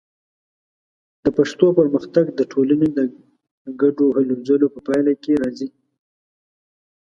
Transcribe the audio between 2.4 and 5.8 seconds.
ټولنې د ګډو هلو ځلو په پایله کې راځي.